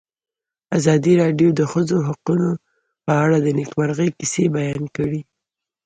[0.77, 2.49] ازادي راډیو د د ښځو حقونه
[3.05, 5.21] په اړه د نېکمرغۍ کیسې بیان کړې.